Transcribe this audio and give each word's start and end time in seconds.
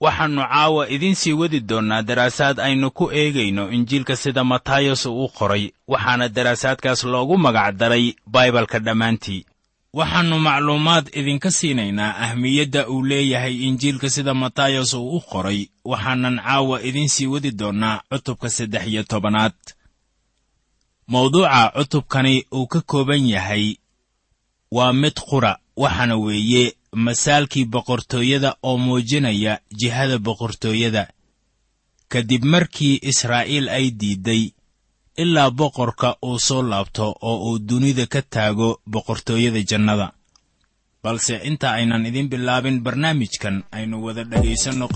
waxaannu 0.00 0.42
caawa 0.42 0.88
idiin 0.88 1.14
sii 1.14 1.32
wadi 1.32 1.60
doonnaa 1.60 2.02
daraasaad 2.02 2.60
aynu 2.60 2.90
ku 2.90 3.04
eegayno 3.12 3.70
injiilka 3.70 4.16
sida 4.16 4.44
matayos 4.44 5.06
uu 5.06 5.28
qoray 5.38 5.64
waxaana 5.88 6.28
daraasaadkaas 6.28 7.04
loogu 7.04 7.38
magac 7.38 7.74
daray 7.80 8.14
baibalka 8.26 8.78
dhammaantii. 8.78 9.44
Waxaannu 9.98 10.38
macluumaad 10.38 11.06
idinka 11.18 11.50
siinaynaa 11.50 12.16
ahmiyadda 12.24 12.88
uu 12.88 13.02
leeyahay 13.10 13.54
injiilka 13.66 14.10
sida 14.10 14.34
matayos 14.34 14.94
uu 14.94 15.16
u 15.16 15.20
qoray 15.20 15.60
waxaanan 15.84 16.36
caawa 16.44 16.82
idiin 16.82 17.08
sii 17.08 17.26
wadi 17.26 17.50
doonnaa 17.60 18.00
cutubka 18.10 18.50
saddex 18.50 18.86
iyo 18.86 19.02
tobanaad. 19.02 19.52
Mawduuca 21.08 21.72
cutubkani 21.76 22.46
uu 22.52 22.66
ka 22.66 22.80
kooban 22.80 23.26
yahay 23.28 23.76
waa 24.70 24.92
mid 24.92 25.14
qura 25.28 25.58
waxaana 25.76 26.16
weeye 26.16 26.74
masaalkii 27.06 27.64
boqortooyada 27.74 28.50
oo 28.68 28.76
muujinaya 28.84 29.54
jihada 29.80 30.18
boqortooyada. 30.26 31.04
Kadib 32.12 32.44
markii 32.54 33.00
israa'iil 33.10 33.66
ay 33.78 33.86
diidday 34.00 34.42
ilaa 35.22 35.50
boqorka 35.50 36.16
uu 36.28 36.38
soo 36.38 36.62
laabto 36.70 37.04
oo 37.28 37.36
uu 37.48 37.58
dunida 37.68 38.06
ka 38.12 38.20
taago 38.34 38.68
boqortooyada 38.92 39.60
jannada. 39.70 40.06
Balse 41.02 41.34
inta 41.48 41.68
aynan 41.78 42.06
idin 42.06 42.28
bilaabin 42.32 42.82
barnaamijkan 42.84 43.56
aynu 43.76 43.96
wada 44.06 44.24
dhegaysanno 44.30 44.88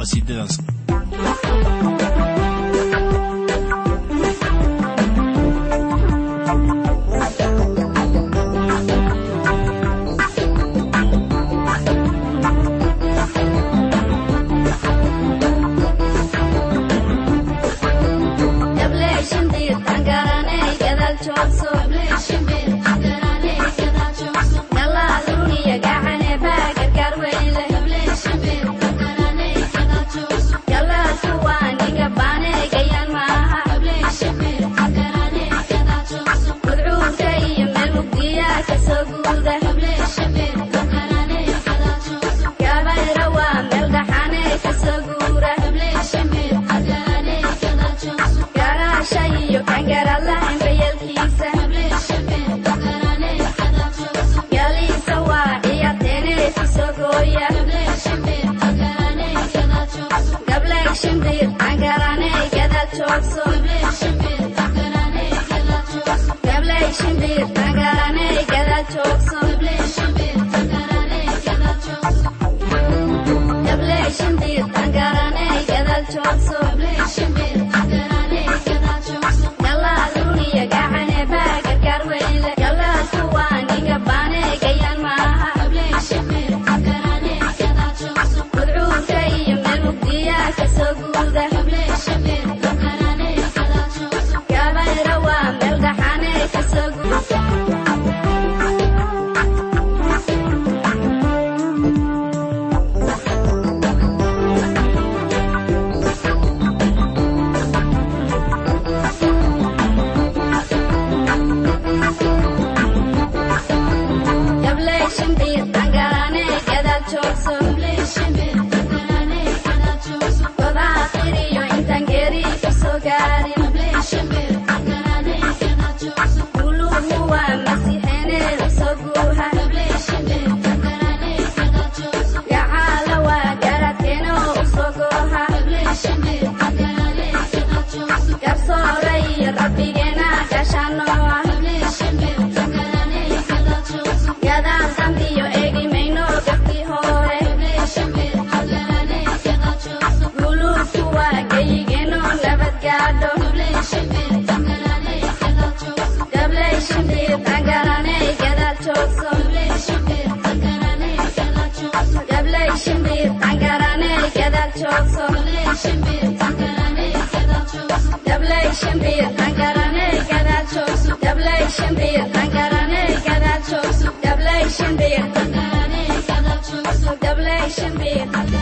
qhasiidadaas 123.05 124.62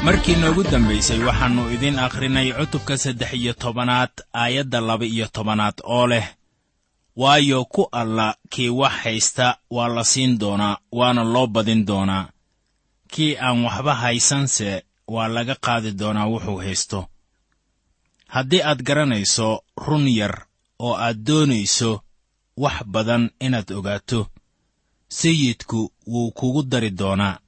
markii 0.05 0.37
noogu 0.37 0.63
dambaysay 0.71 1.19
waxaannu 1.29 1.71
idiin 1.75 1.99
akhrinay 1.99 2.49
cutubka 2.53 2.99
saddex 2.99 3.33
iyo 3.35 3.53
tobanaad 3.53 4.11
aayadda 4.35 4.81
laba 4.81 5.05
iyo 5.05 5.27
tobanaad 5.33 5.75
oo 5.85 6.07
leh 6.07 6.27
waayo 7.17 7.65
ku 7.65 7.89
alla 7.93 8.35
kii 8.51 8.69
wax 8.69 8.93
haysta 9.03 9.57
waa 9.71 9.89
la 9.89 10.05
siin 10.05 10.39
doonaa 10.39 10.77
waana 10.93 11.25
loo 11.25 11.47
badin 11.47 11.87
doonaa. 11.87 12.29
Kii 13.13 13.37
aan 13.37 13.65
waxba 13.65 13.95
haysanse 13.95 14.85
waa 15.09 15.29
laga 15.29 15.55
qaadi 15.55 15.91
doonaa 15.93 16.27
wuxuu 16.27 16.57
haysto 16.65 17.07
haddii 18.35 18.63
aad 18.63 18.81
garanayso 18.89 19.49
run 19.87 20.07
yar 20.19 20.35
oo 20.79 20.95
aad 21.07 21.19
doonayso 21.27 21.91
wax 22.63 22.77
badan 22.93 23.25
inaad 23.47 23.69
ogaato 23.79 24.21
sayidku 25.19 25.81
wuu 26.07 26.31
kugu 26.39 26.63
dari 26.63 26.91
doonaa. 26.91 27.39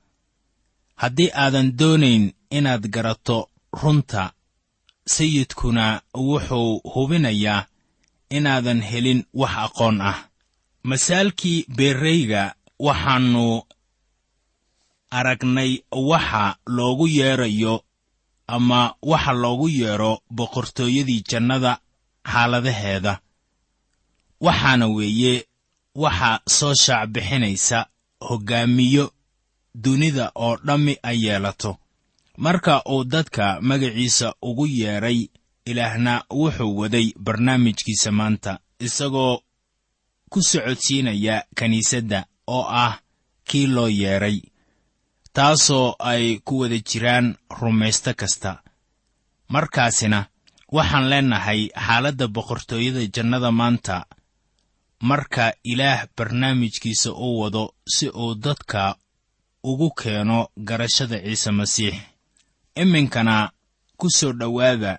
Haddii 1.03 1.31
aadan 1.43 1.69
doonayn 1.79 2.25
inaad 2.51 2.85
garato 2.95 3.39
runta 3.83 4.33
sayidkuna 5.15 5.85
wuxuu 6.15 6.81
hubinayaa 6.95 7.67
inaadan 8.37 8.81
helin 8.91 9.21
wax 9.41 9.53
aqoon 9.65 10.01
ah. 10.11 10.19
Masaalkii 10.89 11.67
beerreyga 11.77 12.55
waxaannu 12.87 13.63
aragnay 15.19 15.73
waxa 16.11 16.57
loogu 16.67 17.07
yeedrayo 17.17 17.75
ama 18.57 18.81
waxa 19.11 19.33
loogu 19.43 19.67
yeedho 19.79 20.13
boqortooyadii 20.37 21.21
jannada 21.31 21.73
xaaladaheeda. 22.33 23.13
Waxaana 24.47 24.87
weeye 24.97 25.35
waxa 26.03 26.31
soo 26.57 26.75
shaac 26.83 27.09
bixinaysa 27.15 27.79
hoggaamiyo 28.29 29.05
dunida 29.83 30.27
oo 30.45 30.55
dhammi 30.67 30.95
ay 31.09 31.19
yeelato. 31.25 31.73
Marka 32.45 32.75
uu 32.93 33.05
dadka 33.13 33.45
magaciisa 33.69 34.29
ugu 34.49 34.67
yeedhay 34.67 35.21
ilaahna 35.71 36.15
wuxuu 36.41 36.77
waday 36.81 37.07
barnaamijkiisa 37.25 38.11
maanta 38.19 38.53
isagoo 38.87 39.37
ku 40.31 40.39
socodsiinaya 40.51 41.37
kiniisadda 41.57 42.21
oo 42.57 42.65
ah 42.85 42.95
kii 43.49 43.67
loo 43.75 43.89
yeedhay 43.89 44.37
taasoo 45.33 45.95
ay 45.99 46.39
ku 46.45 46.59
wada 46.61 46.79
jiraan 46.79 47.37
rumaysto 47.61 48.15
kasta. 48.15 48.63
Markaasina 49.49 50.21
waxaan 50.73 51.09
leennahay 51.11 51.61
xaaladda 51.87 52.27
boqortooyada 52.29 53.03
jannada 53.15 53.51
maanta. 53.51 53.97
Marka 55.09 55.53
ilaah 55.65 56.07
barnaamijkiisa 56.17 57.11
uu 57.13 57.41
wado 57.41 57.75
si 57.95 58.09
uu 58.09 58.35
dadka 58.35 58.97
ugu 59.65 59.91
keeno 59.91 60.49
garashada 60.57 61.19
ciise 61.25 61.51
masiix. 61.51 61.95
Iminkana 62.83 63.51
ku 63.97 64.07
soo 64.11 64.33
dhowaada 64.33 64.99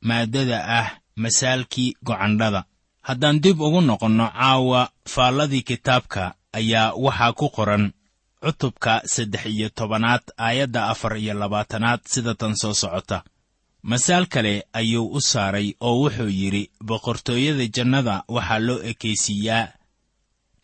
maaddada 0.00 0.58
ah 0.78 0.88
masaalkii 1.16 1.94
gocandhada. 2.02 2.64
Haddaan 3.02 3.40
dib 3.40 3.60
ugu 3.60 3.80
noqonno 3.80 4.26
caawa 4.30 4.90
faalladii 5.12 5.62
kitaabka 5.62 6.34
ayaa 6.52 6.92
waxaa 7.04 7.32
ku 7.32 7.48
qoran 7.56 7.92
cutubka 8.42 9.02
saddex 9.04 9.46
iyo 9.46 9.68
tobanaad 9.68 10.22
aayadda 10.38 10.88
afar 10.92 11.16
iyo 11.16 11.34
labaatanaad 11.34 12.00
sida 12.12 12.34
tan 12.34 12.54
soo 12.56 12.74
socota. 12.74 13.22
Masaal 13.82 14.26
kale 14.26 14.64
ayuu 14.72 15.06
u 15.16 15.20
saaray 15.20 15.74
oo 15.80 15.94
wuxuu 16.02 16.28
yidhi 16.40 16.70
boqortooyada 16.88 17.66
jannada 17.76 18.24
waxaa 18.28 18.58
loo 18.66 18.80
ekaysiiyaa 18.90 19.68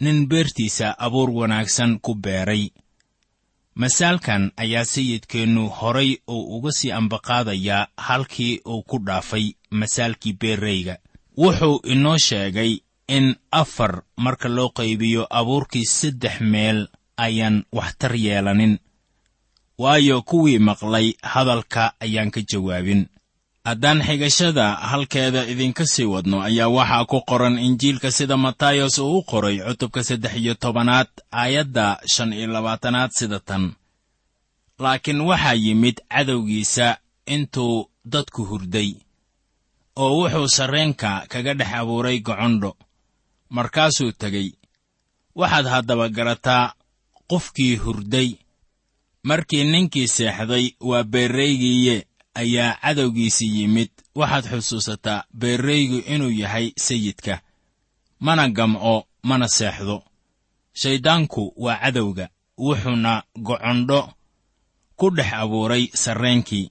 nin 0.00 0.26
beertiisa 0.28 0.94
abuur 0.98 1.30
wanaagsan 1.30 2.00
ku 2.04 2.14
beeray. 2.14 2.64
Masaalkan 3.74 4.52
ayaa 4.56 4.84
sayidkeennu 4.84 5.68
horay 5.78 6.10
uu 6.28 6.56
uga 6.56 6.70
sii 6.72 6.92
ambaqaadayaa 6.92 7.86
halkii 7.96 8.60
uu 8.66 8.82
ku 8.82 8.98
dhaafay 9.06 9.46
masaalkii 9.70 10.32
beerreyga 10.40 10.94
wuxuu 11.38 11.80
inoo 11.92 12.18
sheegay 12.18 12.72
in 13.08 13.36
afar 13.50 14.02
marka 14.16 14.48
loo 14.48 14.68
qaybiyo 14.78 15.26
abuurkii 15.30 15.84
saddex 15.84 16.40
meel 16.40 16.88
ayaan 17.16 17.64
waxtar 17.72 18.16
yeelanin. 18.16 18.78
Waayo 19.78 20.22
kuwii 20.22 20.58
maqlay 20.58 21.14
hadalka 21.22 21.92
ayaan 22.00 22.30
ka 22.30 22.40
jawaabin. 22.40 23.06
Haddaan 23.64 24.02
xigashada 24.02 24.74
halkeeda 24.90 25.46
idinka 25.48 25.86
sii 25.86 26.04
wadno 26.04 26.42
ayaa 26.42 26.68
waxaa 26.68 27.04
ku 27.10 27.20
qoran 27.26 27.58
injiilka 27.58 28.10
sida 28.12 28.36
matayos 28.36 28.98
uu 28.98 29.18
u 29.18 29.22
qoray 29.22 29.56
cutubka 29.66 30.04
saddex 30.04 30.34
iyo 30.36 30.54
tobanaad 30.54 31.08
aayadda 31.32 32.00
shan 32.06 32.32
iyo 32.32 32.46
labaatanaad 32.46 33.10
sida 33.18 33.40
tan. 33.40 33.72
Laakiin 34.78 35.20
waxaa 35.20 35.54
yimid 35.64 35.96
cadowgiisa 36.12 36.96
intuu 37.26 37.88
dadku 38.04 38.44
hurday 38.44 38.90
oo 39.96 40.12
wuxuu 40.20 40.48
sarreenka 40.48 41.24
kaga 41.28 41.54
dhex 41.54 41.72
abuuray 41.80 42.18
gocondho 42.20 42.76
markaasuu 43.48 44.12
tegey 44.12 44.48
waxaad 45.34 45.66
haddaba 45.72 46.08
garataa 46.08 46.74
qofkii 47.34 47.76
hurday. 47.76 48.30
Markii 49.22 49.64
ninkii 49.64 50.08
seexday 50.08 50.66
waa 50.80 51.04
beerraygiiye 51.04 52.06
ayaa 52.34 52.78
cadowgiisii 52.82 53.60
yimid. 53.60 53.90
Waxaad 54.14 54.44
xusuusataa 54.50 55.24
beerraygu 55.38 55.98
inuu 56.14 56.30
yahay 56.30 56.72
sayidka. 56.76 57.40
Mana 58.20 58.48
gamco 58.48 59.06
mana 59.22 59.48
seexdo. 59.48 60.02
Shayddaanku 60.80 61.52
waa 61.56 61.76
cadowga 61.82 62.28
wuxuuna 62.58 63.22
gocondho 63.46 64.00
ku 64.96 65.10
dhex 65.10 65.32
abuuray 65.32 65.84
sarreenkii. 65.94 66.68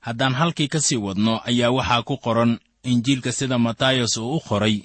Haddaan 0.00 0.34
halkii 0.34 0.68
ka 0.68 0.80
sii 0.80 0.96
wadno 0.96 1.40
ayaa 1.44 1.70
waxaa 1.70 2.02
ku 2.02 2.16
qoran 2.16 2.58
injiilka 2.82 3.32
sida 3.32 3.58
matayos 3.58 4.16
uu 4.16 4.36
u 4.36 4.40
qoray 4.40 4.76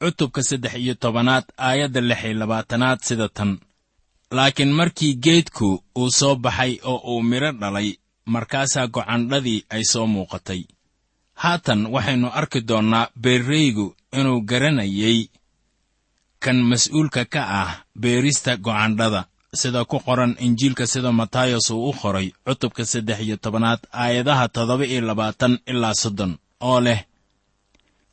cutubka 0.00 0.40
saddex 0.48 0.74
iyo 0.82 0.94
tobanaad 0.94 1.44
aayadda 1.66 2.00
lix 2.00 2.20
iyo 2.24 2.34
labaatanaad 2.40 2.98
sida 3.06 3.28
tan. 3.28 3.50
Laakiin 4.36 4.72
markii 4.78 5.14
geedku 5.24 5.68
uu 5.98 6.10
soo 6.18 6.34
baxay 6.44 6.72
oo 6.90 6.98
uu 7.12 7.22
midho 7.22 7.52
dhalay 7.60 7.88
markaasaa 8.32 8.86
gocandhadii 8.94 9.64
ay 9.74 9.84
soo 9.92 10.06
muuqatay. 10.14 10.62
Haatan 11.42 11.80
waxaynu 11.94 12.28
arki 12.40 12.60
doonnaa 12.68 13.10
beerreygu 13.22 13.86
inuu 14.18 14.40
garanayay 14.50 15.18
kan 16.44 16.56
mas'uulka 16.70 17.22
ka 17.34 17.42
ah 17.62 17.70
beerista 18.00 18.52
gocandhada 18.56 19.20
sida 19.60 19.84
ku 19.90 19.98
qoran 20.06 20.32
injiilka 20.46 20.84
sida 20.92 21.10
matayos 21.20 21.70
uu 21.70 21.88
u 21.90 21.92
qoray 22.00 22.28
cutubka 22.46 22.82
saddex 22.92 23.18
iyo 23.26 23.36
tobanaad 23.44 23.80
aayadaha 24.02 24.48
toddoba 24.54 24.84
iyo 24.92 25.00
labaatan 25.08 25.58
ilaa 25.70 25.94
soddon 26.02 26.32
oo 26.68 26.80
leh 26.86 27.00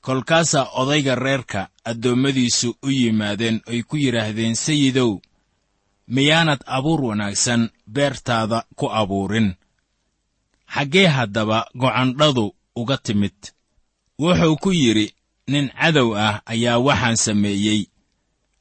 kolkaasaa 0.02 0.72
odayga 0.82 1.16
reerka 1.16 1.70
addoommadiisu 1.90 2.70
u 2.84 2.90
yimaadeen 2.90 3.62
oy 3.70 3.82
ku 3.84 3.96
yidhaahdeen 3.98 4.56
sayidow 4.56 5.12
miyaanad 6.08 6.62
abuur 6.66 7.02
wanaagsan 7.10 7.70
beertaada 7.94 8.64
ku 8.76 8.86
abuurin. 9.02 9.56
Xaggee 10.74 11.08
haddaba 11.08 11.68
gocandhadu 11.76 12.56
uga 12.76 12.98
timid. 12.98 13.38
Wuxuu 14.20 14.56
ku 14.64 14.72
yidhi 14.72 15.14
nin 15.52 15.70
cadow 15.80 16.10
ah 16.26 16.42
ayaa 16.46 16.80
waxaan 16.80 17.18
sameeyey. 17.26 17.82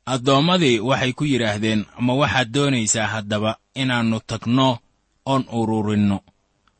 Addoommadii 0.06 0.78
waxay 0.88 1.12
ku 1.12 1.24
yidhaahdeen 1.24 1.86
ma 2.04 2.12
waxaad 2.20 2.48
doonaysaa 2.54 3.06
haddaba 3.14 3.58
inaannu 3.74 4.18
tagno 4.28 4.78
oon 5.26 5.44
ururinno 5.58 6.18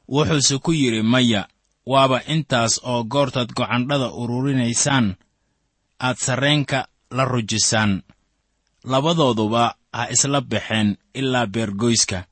wuxuuse 0.09 0.59
ku 0.65 0.73
yidhi 0.73 1.03
maya 1.03 1.49
waaba 1.87 2.21
intaas 2.27 2.81
oo 2.85 3.05
goortaad 3.05 3.51
gocandhada 3.57 4.09
ururinaysaan 4.13 5.17
aad 6.01 6.17
sarreenka 6.17 6.89
la 7.11 7.25
rujisaan. 7.25 8.03
Labadooduba 8.85 9.75
ha 9.93 10.03
isla 10.11 10.41
baxeen 10.41 10.97
ilaa 11.15 11.47
beergoyska 11.47 12.25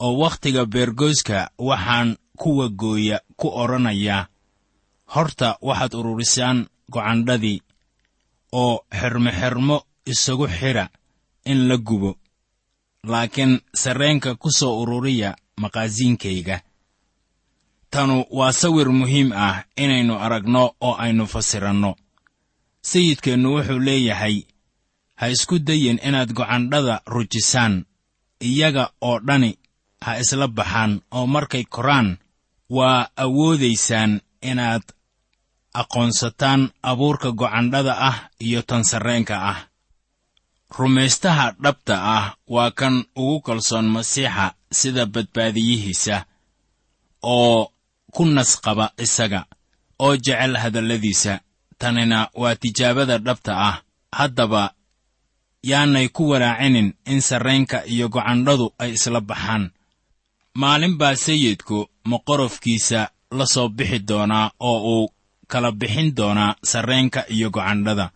oo 0.00 0.18
wakhtiga 0.22 0.66
beergoyska 0.66 1.50
waxaan 1.58 2.16
kuwa 2.36 2.68
gooya 2.68 3.20
ku 3.36 3.48
odhanayaa 3.62 4.26
horta 5.14 5.58
waxaad 5.62 5.94
ururisaan 5.94 6.66
gocandhadii 6.92 7.60
oo 8.52 8.84
xermo-xermo 9.00 9.76
isagu 10.06 10.46
xidha 10.48 10.88
in 11.46 11.68
la 11.68 11.76
gubo. 11.78 12.18
Laakiin 13.06 13.60
sarreenka 13.74 14.34
ku 14.34 14.50
soo 14.50 14.80
ururiya 14.82 15.34
maqaasiinkayga 15.60 16.60
tanu 17.96 18.16
waa 18.38 18.52
sawir 18.60 18.88
muhiim 19.00 19.30
ah 19.46 19.56
inaynu 19.82 20.14
aragno 20.24 20.64
oo 20.86 20.94
aynu 21.04 21.24
fasiranno. 21.34 21.90
Sayidkeennu 22.90 23.48
wuxuu 23.56 23.80
leeyahay 23.86 24.36
ha 25.18 25.24
isku 25.34 25.56
dayin 25.68 25.98
inaad 26.08 26.30
gocandhada 26.38 26.94
rujisaan 27.14 27.74
iyaga 28.48 28.84
oo 29.08 29.18
dhani 29.26 29.50
ha 30.04 30.10
isla 30.22 30.46
baxaan 30.58 30.92
oo 31.16 31.26
markay 31.34 31.64
koraan 31.74 32.08
waa 32.76 33.08
awoodaysaan 33.24 34.12
inaad 34.50 34.84
aqoonsataan 35.80 36.62
abuurka 36.90 37.28
gocandhada 37.40 37.94
ah 38.08 38.18
iyo 38.46 38.60
tan 38.68 38.84
sarreenka 38.90 39.36
ah. 39.52 39.58
Rumaystaha 40.78 41.46
dhabta 41.62 41.94
ah 42.16 42.26
waa 42.54 42.70
kan 42.78 42.94
ugu 43.16 43.40
kalsoon 43.46 43.86
masiixa 43.94 44.46
sida 44.78 45.04
badbaadiyihiisa 45.14 46.16
oo 47.22 47.72
ku 48.16 48.22
nasqaba 48.36 48.86
isaga 49.04 49.40
oo 50.04 50.14
jecel 50.24 50.54
hadalladiisa. 50.62 51.34
Tanina 51.80 52.18
waa 52.40 52.56
tijaabada 52.62 53.18
dhabta 53.26 53.52
ah. 53.68 53.76
Haddaba 54.18 54.62
yaanay 55.70 56.08
ku 56.08 56.22
walaacinin 56.32 56.88
in 57.12 57.20
sarreenka 57.20 57.78
iyo 57.92 58.08
gocandhadu 58.08 58.72
ay 58.82 58.90
isla 58.96 59.20
baxaan. 59.20 59.64
Maalin 60.60 60.94
baa 61.00 61.16
sayidku 61.24 61.78
maqorofkiisa 62.10 63.00
la 63.38 63.46
soo 63.46 63.68
bixi 63.76 63.98
doonaa 64.08 64.50
oo 64.60 64.78
uu 64.94 65.12
kala 65.50 65.72
bixin 65.80 66.08
doonaa 66.16 66.56
sarreenka 66.70 67.20
iyo 67.34 67.48
gocandhada. 67.50 68.06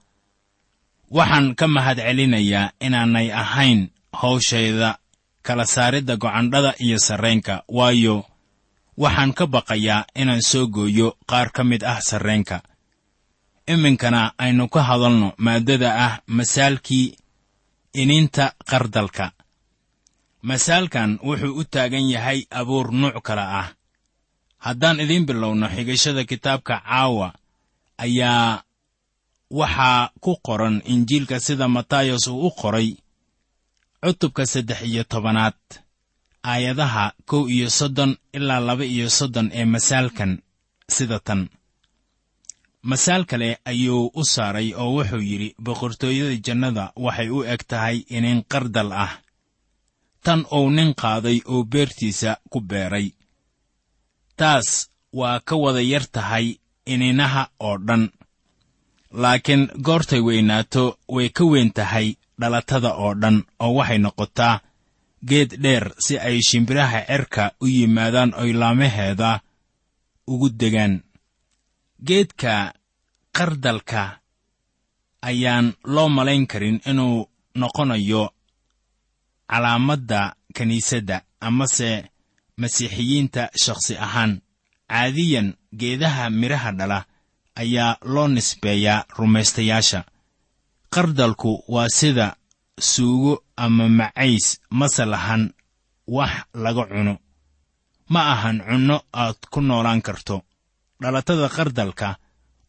Waxaan 1.10 1.54
ka 1.58 1.66
mahad 1.68 1.98
celinayaa 2.06 2.72
inaanay 2.86 3.28
ahayn 3.42 3.80
hawshayda 4.20 4.90
kala 5.42 5.64
saaridda 5.74 6.16
gocandhada 6.16 6.74
iyo 6.84 6.98
sarreenka 6.98 7.54
waayo 7.68 8.24
waxaan 9.02 9.32
ka 9.38 9.44
baqayaa 9.54 10.06
inaan 10.20 10.42
soo 10.50 10.66
gooyo 10.74 11.08
qaar 11.30 11.48
ka 11.56 11.62
mid 11.70 11.82
ah 11.92 12.00
sarreenka. 12.08 12.58
Iminkana 13.72 14.22
aynu 14.44 14.64
ka 14.74 14.80
hadalno 14.88 15.28
maaddada 15.44 15.90
ah 16.06 16.14
masaalkii 16.36 17.06
iniinta 18.02 18.44
qardalka. 18.70 19.26
Masaalkan 20.48 21.10
wuxuu 21.26 21.56
u 21.60 21.64
taagan 21.72 22.06
yahay 22.14 22.40
abuur 22.50 22.86
nuuc 23.00 23.16
kale 23.26 23.40
ah. 23.60 23.68
Haddaan 24.64 25.00
idiin 25.00 25.26
bilowno 25.28 25.66
xigashada 25.74 26.22
kitaabka 26.30 26.74
caawa 26.84 27.28
ayaa 28.04 28.62
waxaa 29.50 30.10
ku 30.20 30.32
qoran 30.46 30.76
injiilka 30.92 31.36
sida 31.46 31.66
matayos 31.68 32.26
uu 32.28 32.46
u 32.46 32.50
qoray 32.60 32.88
cutubka 34.02 34.46
saddex 34.52 34.80
iyo 34.90 35.04
tobanaad 35.04 35.56
aayadaha 36.42 37.12
kow 37.26 37.48
iyo 37.48 37.70
soddon 37.70 38.16
ilaa 38.32 38.60
laba 38.60 38.84
iyo 38.84 39.10
soddon 39.10 39.50
ee 39.52 39.64
masaalkan 39.64 40.42
sida 40.88 41.18
tan. 41.20 41.48
Masaal 42.82 43.24
kale 43.30 43.58
ayuu 43.64 44.10
u 44.14 44.22
saaray 44.24 44.68
oo 44.74 44.90
wuxuu 44.96 45.20
yidhi 45.30 45.48
boqortooyada 45.64 46.36
jannada 46.46 46.84
waxay 47.04 47.28
u 47.30 47.38
eg 47.52 47.62
tahay 47.70 47.96
inin 48.16 48.44
qardal 48.52 48.92
ah. 48.92 49.12
Tan 50.24 50.40
uu 50.56 50.70
nin 50.70 50.94
qaaday 51.02 51.38
oo 51.52 51.64
beertiisa 51.72 52.36
ku 52.50 52.60
beeray. 52.60 53.06
Taas 54.36 54.68
waa 55.12 55.40
ka 55.48 55.54
wada 55.56 55.82
yar 55.92 56.04
tahay 56.14 56.46
ininaha 56.92 57.42
oo 57.60 57.76
dhan. 57.86 58.02
Laakiin 59.22 59.62
goortay 59.86 60.20
weynaato 60.26 60.84
way 61.14 61.28
ka 61.36 61.44
weyn 61.52 61.70
tahay 61.78 62.06
dhalatada 62.40 62.90
oo 63.02 63.14
dhan 63.22 63.36
oo 63.64 63.72
waxay 63.78 63.98
noqotaa 64.04 64.60
geed 65.28 65.50
dheer 65.62 65.94
si 65.98 66.18
ay 66.18 66.40
shimbiraha 66.48 67.00
cerka 67.06 67.52
u 67.60 67.66
yimaadaan 67.66 68.34
oy 68.34 68.52
laamaheeda 68.52 69.40
ugu 70.26 70.48
degaan 70.60 71.02
geedka 72.06 72.72
qardalka 73.36 74.20
ayaan 75.22 75.74
loo 75.84 76.08
malayn 76.08 76.46
karin 76.46 76.80
inuu 76.90 77.28
noqonayo 77.54 78.24
calaamadda 79.50 80.20
kiniisadda 80.54 81.16
amase 81.40 82.10
masiixiyiinta 82.60 83.50
shakhsi 83.64 83.96
ahaan. 83.98 84.40
Caadiyan 84.90 85.54
geedaha 85.76 86.30
midhaha 86.30 86.72
dhala 86.72 86.98
ayaa 87.56 87.96
loo 88.04 88.28
nisbeeyaa 88.28 89.04
rumaystayaasha. 89.18 90.04
Qardalku 90.94 91.64
waa 91.68 91.88
sida 91.88 92.36
suugo 92.80 93.44
ama 93.56 93.88
macays 93.88 94.60
mase 94.70 95.04
lahan 95.04 95.52
wax 96.06 96.32
laga 96.54 96.84
cuno. 96.90 97.14
Ma 98.08 98.20
ahan 98.32 98.58
cunno 98.68 98.96
aad 99.12 99.38
ku 99.50 99.60
noolaan 99.60 100.02
karto. 100.02 100.42
Dhalatada 101.00 101.48
qardalka 101.48 102.18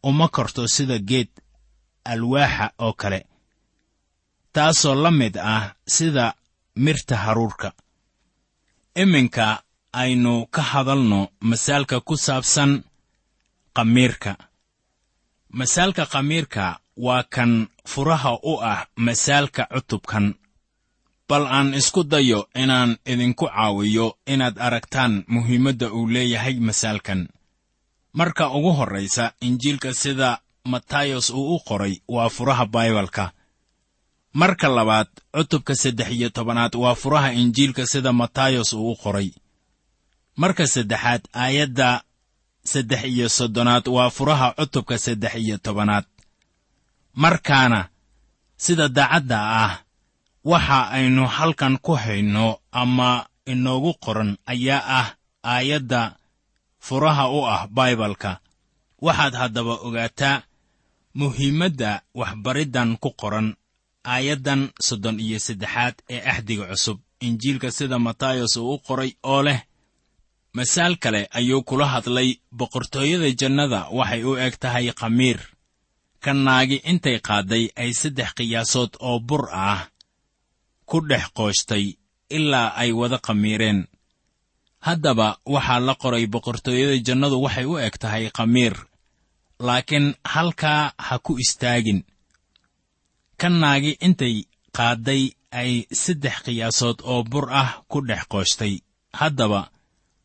uma 0.02 0.28
korto 0.28 0.62
sida 0.68 0.98
geed 0.98 1.30
alwaaxa 2.04 2.66
oo 2.78 2.92
kale 2.92 3.20
taasoo 4.52 4.94
la 4.94 5.10
mid 5.10 5.36
ah 5.36 5.74
sida 5.86 6.34
mirta 6.76 7.16
haruurka. 7.16 7.72
Iminka 9.02 9.62
aynu 9.92 10.46
ka 10.54 10.62
hadalno 10.62 11.20
masaalka 11.40 12.00
ku 12.00 12.16
saabsan 12.16 12.84
khamiirka. 13.76 14.36
Masaalka 15.58 16.04
khamiirka 16.12 16.80
waa 16.96 17.22
kan 17.22 17.68
furaha 17.86 18.32
u 18.42 18.60
ah 18.62 18.86
masaalka 18.96 19.66
cutubkan. 19.72 20.34
Bal 21.28 21.46
aan 21.46 21.74
isku 21.74 22.04
dayo 22.04 22.48
inaan 22.54 22.96
idinku 23.06 23.46
caawiyo 23.48 24.16
inaad 24.26 24.56
aragtaan 24.58 25.24
muhiimadda 25.28 25.88
uu 25.92 26.06
leeyahay 26.14 26.54
masaalkan. 26.60 27.28
Marka 28.12 28.50
ugu 28.50 28.72
horraysa 28.72 29.32
injiilka 29.40 29.94
sida 29.94 30.38
matayos 30.64 31.30
uu 31.30 31.54
u 31.56 31.60
qoray 31.68 31.94
waa 32.08 32.28
furaha 32.28 32.66
baibalka 32.66 33.32
marka 34.32 34.68
labaad 34.68 35.08
cutubka 35.34 35.74
saddex 35.74 36.10
iyo 36.10 36.28
tobanaad 36.30 36.74
waa 36.76 36.94
furaha 36.94 37.32
injiilka 37.32 37.86
sida 37.86 38.12
matayos 38.12 38.72
uu 38.72 38.90
u 38.92 38.96
qoray. 38.96 39.30
Marka 40.36 40.66
saddexaad 40.66 41.22
aayadda 41.32 42.02
saddex 42.64 43.04
iyo 43.04 43.28
soddonaad 43.28 43.88
waa 43.88 44.10
furaha 44.10 44.52
cutubka 44.58 44.98
saddex 44.98 45.34
iyo 45.34 45.58
tobanaad 45.58 46.04
markaana 47.14 47.88
sida 48.56 48.88
daacadda 48.88 49.38
ah 49.64 49.72
waxa 50.44 50.90
aynu 50.96 51.26
halkan 51.26 51.78
ku 51.78 51.92
hayno 52.02 52.58
ama 52.72 53.26
inoogu 53.46 53.92
qoran 54.04 54.36
ayaa 54.46 54.82
ah 55.00 55.08
aayadda 55.44 56.16
furaha 56.86 57.24
u 57.30 57.46
ah 57.46 57.66
baibalka. 57.70 58.40
Waxaad 59.02 59.34
haddaba 59.34 59.74
ogaataa 59.86 60.42
muhiimadda 61.14 62.02
waxbariddan 62.14 62.96
ku 63.02 63.10
qoran 63.20 63.48
aayaddan 64.04 64.70
soddon 64.86 65.20
iyo 65.20 65.38
saddexaad 65.38 65.94
ee 66.10 66.20
axdiga 66.30 66.66
cusub. 66.70 66.98
Injiilka 67.20 67.70
sida 67.70 67.98
matayos 67.98 68.56
uu 68.56 68.74
u 68.74 68.78
qoray 68.86 69.10
oo 69.22 69.42
leh 69.42 69.60
masaal 70.54 70.96
kale 71.02 71.28
ayuu 71.38 71.62
kula 71.62 71.86
hadlay 71.86 72.28
boqortooyada 72.58 73.30
jannada 73.40 73.80
waxay 73.98 74.22
u 74.24 74.32
eg 74.44 74.54
tahay 74.62 74.86
khamiir 75.00 75.38
ka 76.24 76.32
naagi 76.44 76.78
intay 76.90 77.18
qaadday 77.28 77.64
ay 77.82 77.90
saddex 78.00 78.30
qiyaasood 78.38 78.92
oo 79.08 79.18
bur 79.28 79.44
ah 79.70 79.80
ku 80.88 80.96
dhex 81.08 81.24
qooshtay 81.36 81.84
ilaa 82.36 82.68
ay 82.82 82.90
wada 82.98 83.18
khamiireen. 83.26 83.80
Haddaba 84.86 85.28
waxaa 85.54 85.80
la 85.86 85.94
qoray 86.02 86.24
boqortooyada 86.32 86.96
jannadu 87.06 87.36
waxay 87.44 87.66
u 87.72 87.74
eg 87.86 87.94
tahay 88.02 88.24
khamiir 88.36 88.74
laakiin 89.66 90.06
halkaa 90.34 90.82
ha 91.06 91.14
ku 91.26 91.32
istaagin. 91.44 92.00
Ka 93.40 93.48
naagi 93.62 93.92
intay 94.06 94.36
qaadday 94.76 95.22
ay 95.60 95.72
saddex 96.02 96.36
qiyaasood 96.46 96.98
oo 97.12 97.20
bur 97.30 97.46
ah 97.62 97.70
ku 97.90 97.98
dhex 98.08 98.22
qooshtay. 98.32 98.74
Haddaba 99.20 99.60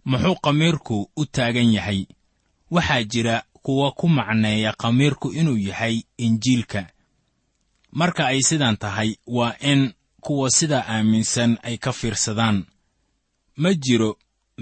muxuu 0.10 0.36
khamiirku 0.44 0.98
u 1.20 1.24
taagan 1.36 1.70
yahay? 1.78 2.02
Waxaa 2.74 3.04
jira 3.12 3.36
kuwa 3.68 3.92
ku 3.92 4.08
macneeya 4.08 4.72
khamiirku 4.82 5.28
inuu 5.40 5.58
yahay 5.68 5.96
injiilka. 6.26 6.82
Marka 7.92 8.24
ay 8.32 8.40
sidan 8.48 8.78
tahay 8.78 9.10
waa 9.38 9.56
in 9.72 9.82
kuwa 10.24 10.48
sidaa 10.58 10.86
aaminsan 10.88 11.52
ay 11.68 11.76
ka 11.78 11.92
fiirsadaan. 12.00 12.64
Ma 13.62 13.74
jiro 13.84 14.12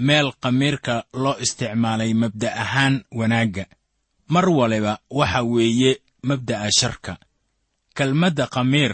meel 0.06 0.28
khamiirka 0.42 0.94
loo 1.22 1.36
isticmaalay 1.44 2.12
mabda' 2.14 2.54
ahaan 2.62 2.94
wanaagga. 3.18 3.64
Mar 4.32 4.46
waliba 4.58 4.98
waxa 5.18 5.40
weeye 5.52 5.92
mabda'a 6.28 6.68
sharka 6.78 7.14
kelmadda 7.96 8.46
khamiir 8.54 8.92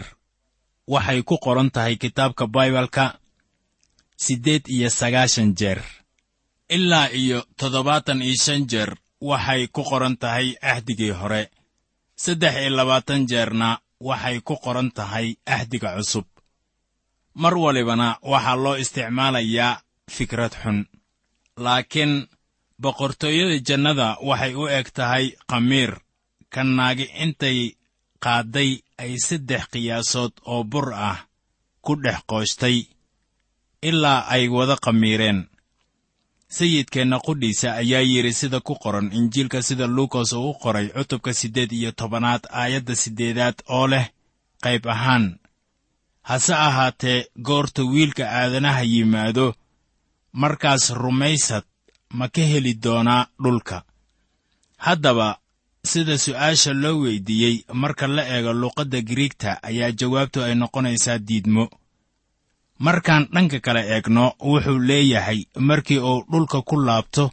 waxay 0.93 1.21
ku 1.29 1.35
qoran 1.45 1.69
tahay 1.75 1.95
kitaabka 2.03 2.45
baibalka 2.55 3.05
siddeed 4.23 4.63
iyo 4.75 4.89
sagaashan 4.99 5.49
jeer 5.59 5.81
ilaa 6.75 7.09
iyo 7.21 7.39
toddobaatan 7.57 8.21
iyo 8.21 8.35
shan 8.45 8.61
jeer 8.71 8.91
waxay 9.29 9.61
ku 9.75 9.81
qoran 9.89 10.15
tahay 10.21 10.47
ahdigii 10.71 11.13
hore. 11.19 11.43
Saddex 12.23 12.53
iyo 12.61 12.69
labaatan 12.77 13.21
jeerna 13.29 13.69
waxay 14.07 14.37
ku 14.47 14.55
qoran 14.63 14.89
tahay 14.97 15.27
ahdiga 15.55 15.89
cusub. 15.97 16.25
Mar 17.41 17.53
walibana 17.63 18.07
waxaa 18.31 18.55
loo 18.63 18.75
isticmaalayaa 18.83 19.81
fikrad 20.15 20.53
xun. 20.61 20.77
Laakiin 21.63 22.13
boqortooyada 22.83 23.57
jannada 23.67 24.07
waxay 24.29 24.53
u 24.61 24.63
eg 24.77 24.87
tahay 24.97 25.25
khamiir 25.49 25.91
ka 26.53 26.61
naagi 26.77 27.05
intay 27.23 27.59
qaadday 28.23 28.71
ay 29.03 29.13
saddex 29.27 29.63
qiyaasood 29.73 30.33
oo 30.51 30.63
bur 30.71 30.87
ah 31.09 31.19
ku 31.85 31.91
dhex 32.03 32.19
qooshtay 32.29 32.77
ilaa 33.89 34.21
ay 34.33 34.43
wada 34.55 34.75
khamiireen 34.83 35.39
sayidkeenna 36.57 37.17
qudhiisa 37.25 37.67
ayaa 37.81 38.01
yidhi 38.11 38.33
sida 38.39 38.59
ku 38.67 38.73
qoran 38.83 39.07
injiilka 39.19 39.59
sida 39.67 39.85
luukas 39.95 40.33
uu 40.33 40.49
u 40.49 40.53
qoray 40.63 40.87
cutubka 40.95 41.31
siddeed 41.39 41.71
iyo 41.79 41.91
tobanaad 41.99 42.43
aayadda 42.61 42.95
siddeedaad 43.01 43.57
oo 43.77 43.87
leh 43.87 44.05
qayb 44.63 44.83
ahaan. 44.95 45.25
Hase 46.29 46.53
ahaatee 46.67 47.19
goorta 47.47 47.81
wiilka 47.83 48.23
aadanaha 48.39 48.83
yimaado 48.93 49.47
markaas 50.41 50.83
rumaysad 51.01 51.63
ma 52.17 52.25
ka 52.35 52.41
heli 52.51 52.73
doonaa 52.83 53.27
dhulka. 53.43 53.77
Haddaba 54.85 55.27
sida 55.91 56.17
su'aasha 56.17 56.73
loo 56.73 56.95
weyddiiyey 57.03 57.55
marka 57.81 58.07
la 58.15 58.23
eego 58.35 58.53
luuqadda 58.61 58.99
giriigta 59.07 59.51
ayaa 59.69 59.91
jawaabtu 59.99 60.43
ay 60.43 60.55
noqonaysaa 60.61 61.17
diidmo 61.27 61.63
markaan 62.79 63.27
dhanka 63.33 63.59
kale 63.59 63.81
eegno 63.95 64.33
wuxuu 64.39 64.79
leeyahay 64.79 65.45
markii 65.59 65.97
uu 65.99 66.25
dhulka 66.31 66.61
ku 66.61 66.75
laabto 66.81 67.31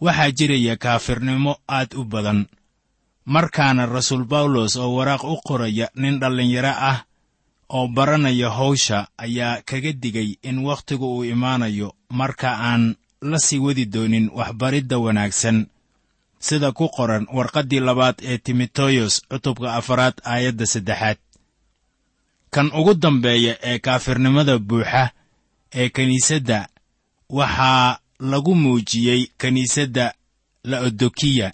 waxaa 0.00 0.30
jiraya 0.30 0.76
kaafirnimo 0.76 1.56
aad 1.68 1.94
u 1.94 2.04
badan. 2.04 2.46
Markaana 3.24 3.86
rasuul 3.86 4.24
bawlos 4.24 4.76
oo 4.76 4.94
waraaq 4.96 5.24
u 5.24 5.36
qoraya 5.46 5.88
nin 5.94 6.18
dhallinyaro 6.20 6.72
ah 6.90 7.04
oo 7.68 7.88
baranaya 7.88 8.50
hawsha 8.50 9.08
ayaa 9.18 9.62
kaga 9.64 9.92
digay 9.92 10.36
in 10.42 10.58
wakhtigu 10.58 11.06
uu 11.16 11.24
imaanayo 11.24 11.94
marka 12.10 12.50
aan 12.58 12.96
la 13.20 13.38
sii 13.38 13.58
wadi 13.58 13.84
doonin 13.86 14.30
waxbaridda 14.34 14.98
wanaagsan. 14.98 15.66
Sida 16.40 16.72
ku 16.72 16.88
qoran 16.88 17.26
warqaddii 17.32 17.80
labaad 17.80 18.14
ee 18.22 18.38
timoteyos 18.38 19.22
cutubka 19.28 19.74
afaraad 19.74 20.14
aayadda 20.24 20.66
saddexaad 20.66 21.18
kan 22.50 22.70
ugu 22.74 22.94
dambeeya 22.94 23.54
ee 23.62 23.78
kaafirnimada 23.78 24.58
buuxa 24.58 25.10
ee 25.74 25.88
kiniisadda 25.88 26.68
waxaa 27.30 27.98
lagu 28.20 28.54
muujiyey 28.54 29.26
kiniisadda 29.40 30.14
la'odokiya 30.64 31.52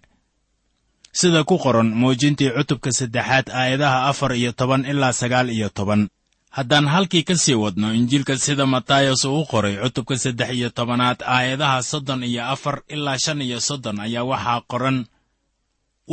sida 1.12 1.44
ku 1.44 1.58
qoran 1.58 1.88
muujintii 2.00 2.50
cutubka 2.56 2.90
saddexaad 2.92 3.46
aayadaha 3.50 3.98
afar 4.10 4.32
iyo 4.36 4.52
toban 4.52 4.84
ilaa 4.84 5.12
sagaal 5.12 5.48
iyo 5.50 5.68
toban. 5.68 6.08
Haddaan 6.50 6.86
halkii 6.88 7.22
ka 7.22 7.36
sii 7.36 7.54
wadno 7.54 7.92
injiilka 7.94 8.38
sida 8.38 8.66
matayos 8.66 9.24
uu 9.24 9.44
qoray 9.44 9.76
cutubka 9.76 10.18
saddex 10.18 10.50
iyo 10.58 10.68
tobanaad 10.70 11.20
aayadaha 11.22 11.82
soddon 11.82 12.24
iyo 12.24 12.44
afar 12.44 12.82
ilaa 12.88 13.18
shan 13.18 13.40
iyo 13.42 13.60
soddon 13.60 14.00
ayaa 14.00 14.24
waxaa 14.24 14.60
qoran 14.70 15.04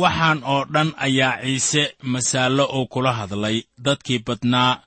waxaan 0.02 0.40
oo 0.44 0.64
dhan 0.74 0.90
ayaa 0.96 1.40
ciise 1.42 1.82
masaallo 2.02 2.64
uu 2.76 2.86
kula 2.86 3.12
hadlay. 3.12 3.62
Dadkii 3.84 4.18
badnaa 4.26 4.82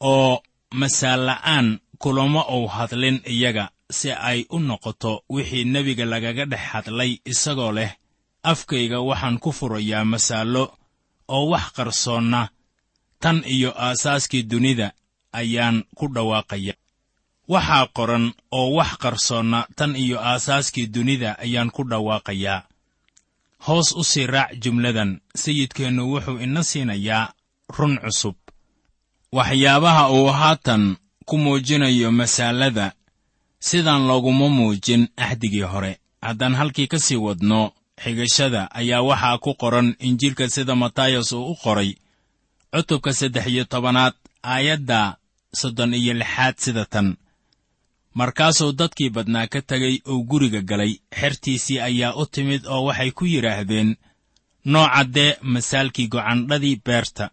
oo 0.00 0.42
masaalla'aan 0.74 1.80
kulama 1.98 2.42
uu 2.56 2.66
hadlin 2.68 3.20
iyaga 3.26 3.70
si 3.90 4.12
ay 4.12 4.44
u 4.50 4.58
noqoto 4.58 5.12
wixii 5.32 5.64
nebiga 5.64 6.04
lagaga 6.12 6.44
dhex 6.52 6.60
hadlay 6.72 7.12
isagoo 7.24 7.72
leh. 7.72 7.92
Afkayga 8.42 8.98
waxaan 9.00 9.38
ku 9.42 9.50
furayaa 9.52 10.04
masaallo 10.04 10.64
oo 11.28 11.44
wax 11.52 11.66
qarsoonna. 11.76 12.48
Tan 13.22 13.42
iyo 13.54 13.70
aasaaskii 13.76 14.42
dunida 14.50 14.92
ayaan 15.32 15.84
ku 15.98 16.04
dhawaaqaya 16.14 16.74
waxaa 17.48 17.86
qoran 17.96 18.32
oo 18.58 18.68
wax 18.78 18.90
qarsoonna 19.02 19.66
tan 19.76 19.92
iyo 19.96 20.16
aasaaskii 20.20 20.86
dunida 20.94 21.30
ayaan 21.44 21.70
ku 21.70 21.82
dhawaaqayaa 21.90 22.62
hoos 23.66 23.92
u 23.92 24.04
sii 24.04 24.26
raac 24.26 24.50
jumladan. 24.62 25.20
Sayidkeennu 25.42 26.02
wuxuu 26.12 26.38
ina 26.44 26.62
siinayaa 26.64 27.32
run 27.78 27.98
cusub. 27.98 28.36
Waxyaabaha 29.32 30.10
uu 30.10 30.26
haatan 30.40 30.96
ku 31.28 31.38
muujinayo 31.38 32.10
masaalada 32.12 32.92
sidaan 33.60 34.06
looguma 34.08 34.48
muujin 34.48 35.08
axdigii 35.16 35.62
hore. 35.72 35.92
Haddaan 36.22 36.54
halkii 36.54 36.86
ka 36.86 36.98
sii 36.98 37.16
wadno 37.16 37.72
xigashada 38.02 38.68
ayaa 38.74 39.02
waxaa 39.02 39.38
ku 39.38 39.54
qoran 39.54 39.88
injiilka 39.98 40.48
sida 40.48 40.74
matayos 40.74 41.32
uu 41.32 41.46
u 41.52 41.54
qoray 41.62 41.90
cutubka 42.72 43.12
saddex 43.12 43.46
iyo 43.46 43.64
tobanaad 43.64 44.14
aayadda 44.42 45.16
soddon 45.60 45.94
iyo 45.94 46.14
lixaad 46.14 46.54
sida 46.58 46.84
tan 46.84 47.16
markaasuu 48.14 48.72
dadkii 48.72 49.10
badnaa 49.10 49.46
ka 49.46 49.60
tegay 49.62 49.96
uu 50.08 50.24
guriga 50.30 50.60
galay 50.62 50.92
xertiisii 51.20 51.78
ayaa 51.88 52.14
u 52.14 52.26
timid 52.26 52.62
oo 52.66 52.84
waxay 52.84 53.10
ku 53.10 53.24
yidhaahdeen 53.32 53.96
noocaddee 54.64 55.36
masaalkii 55.42 56.08
gocandhadii 56.08 56.80
beerta. 56.84 57.30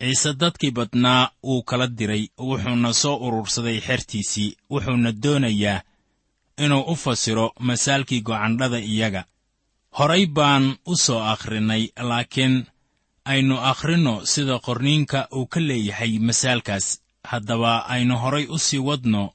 Ciise 0.00 0.32
dadkii 0.40 0.70
badnaa 0.70 1.30
wuu 1.46 1.62
kala 1.62 1.86
diray 1.98 2.24
wuxuuna 2.38 2.92
soo 2.92 3.16
urursaday 3.26 3.78
xertiisii 3.86 4.56
wuxuuna 4.70 5.10
doonayaa 5.22 5.80
inuu 6.64 6.84
u 6.92 6.96
fasiro 6.96 7.46
masaalkii 7.58 8.20
gocandhada 8.22 8.78
iyaga. 8.78 9.24
Horay 9.98 10.26
baan 10.26 10.76
u 10.86 10.96
soo 10.96 11.20
akhrinay 11.32 11.84
laakiin 12.08 12.66
aynu 13.24 13.56
akhrinno 13.70 14.14
sida 14.32 14.58
qorniinka 14.66 15.28
uu 15.36 15.46
ka 15.46 15.60
leeyahay 15.60 16.18
masaalkaas. 16.18 16.86
Haddaba 17.30 17.72
aynu 17.94 18.14
horay 18.22 18.46
u 18.54 18.58
sii 18.58 18.78
wadno 18.88 19.32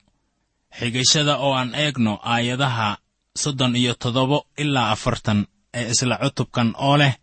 xigashada 0.79 1.37
oo 1.37 1.53
aan 1.53 1.75
eegno 1.75 2.19
aayadaha 2.23 2.97
soddon 3.35 3.75
iyo 3.75 3.93
toddoba 3.93 4.41
ilaa 4.57 4.91
afartan 4.91 5.47
ee 5.73 5.91
isla 5.91 6.17
cutubkan 6.23 6.73
oo 6.77 6.97
leh 6.97 7.13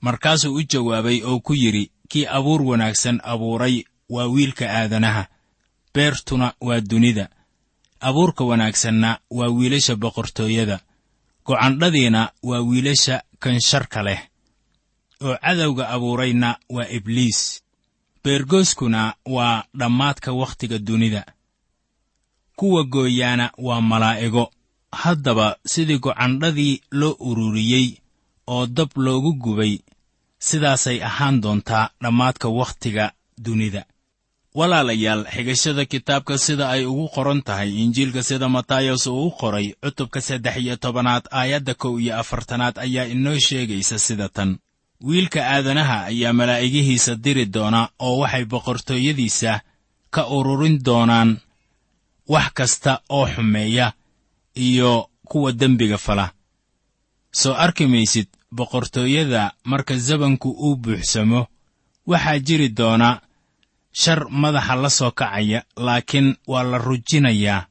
markaasuu 0.00 0.54
u 0.54 0.62
jawaabay 0.72 1.22
oo 1.22 1.40
ku 1.40 1.52
yidhi 1.54 1.90
kii 2.08 2.26
abuur 2.26 2.62
wanaagsan 2.62 3.20
abuuray 3.24 3.84
waa 4.10 4.26
wiilka 4.34 4.64
aadanaha 4.70 5.24
beertuna 5.94 6.52
waa 6.60 6.80
dunida. 6.80 7.28
Abuurka 8.00 8.44
wanaagsanna 8.44 9.18
waa 9.30 9.48
wiilasha 9.48 9.96
boqortooyada 9.96 10.80
gocandhadiina 11.46 12.30
waa 12.42 12.60
wiilasha 12.60 13.22
kansharka 13.38 14.02
leh. 14.02 14.20
Oo 15.24 15.36
cadowga 15.44 15.88
abuurayna 15.88 16.58
waa 16.68 16.88
ibliis. 16.88 17.62
Beergooskuna 18.24 19.14
waa 19.26 19.64
dhammaadka 19.78 20.32
wakhtiga 20.32 20.78
dunida 20.78 21.24
kuwa 22.56 22.84
gooyaana 22.84 23.50
waa 23.58 23.80
malaa'igo 23.80 24.50
haddaba 24.92 25.56
sidii 25.66 25.98
gocandhadii 25.98 26.80
loo 26.90 27.16
ururiyey 27.28 27.88
oo 28.46 28.66
dab 28.66 28.90
loogu 28.96 29.32
gubay 29.32 29.78
sidaasay 30.38 30.98
ahaan 31.08 31.40
doontaa 31.40 31.90
dhammaadka 32.02 32.48
wakhtiga 32.48 33.12
dunida. 33.44 33.84
Walaalayaal 34.54 35.24
xigashada 35.34 35.84
kitaabka 35.84 36.38
sida 36.38 36.68
ay 36.70 36.84
ugu 36.88 37.08
qoran 37.14 37.42
tahay 37.42 37.70
injiilka 37.82 38.22
sida 38.22 38.48
matayos 38.48 39.06
uu 39.06 39.26
u 39.26 39.30
qoray 39.30 39.74
cutubka 39.84 40.20
saddex 40.20 40.56
iyo 40.56 40.76
tobanaad 40.76 41.24
aayadda 41.30 41.74
kow 41.74 42.00
iyo 42.00 42.16
afartanaad 42.20 42.78
ayaa 42.78 43.04
inoo 43.14 43.38
sheegaysa 43.38 43.98
sida 43.98 44.28
tan. 44.28 44.50
Wiilka 45.04 45.40
aadanaha 45.54 46.04
ayaa 46.10 46.32
malaa'igihiisa 46.32 47.12
diri 47.24 47.44
doona 47.46 47.88
oo 48.00 48.18
waxay 48.22 48.44
boqortooyadiisa 48.44 49.60
ka 50.14 50.22
ururin 50.36 50.80
doonaan 50.86 51.30
wax 52.28 52.48
kasta 52.54 52.92
oo 53.08 53.26
xumeeya 53.34 53.92
iyo 54.54 55.08
kuwa 55.28 55.52
dembiga 55.52 55.98
fala. 55.98 56.32
Soo 57.32 57.54
arki 57.54 57.86
maysid 57.86 58.28
boqortooyada 58.56 59.52
marka 59.64 59.94
zabanku 60.06 60.48
uu 60.50 60.76
buuxsamo 60.76 61.46
waxaa 62.06 62.38
jiri 62.46 62.68
doona 62.68 63.20
shar 63.92 64.20
madaxa 64.30 64.74
la 64.82 64.90
soo 64.90 65.10
kacaya 65.10 65.60
laakiin 65.76 66.36
waa 66.46 66.62
la 66.70 66.78
rujinayaa 66.78 67.66